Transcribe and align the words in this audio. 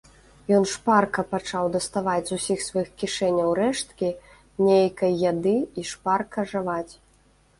Ён 0.59 0.63
шпарка 0.69 1.23
пачаў 1.33 1.65
даставаць 1.75 2.23
з 2.29 2.33
усіх 2.39 2.63
сваіх 2.69 2.89
кішэняў 3.03 3.53
рэшткі 3.59 4.09
нейкай 4.69 5.13
яды 5.31 5.55
і 5.83 5.87
шпарка 5.93 6.39
жаваць. 6.55 6.93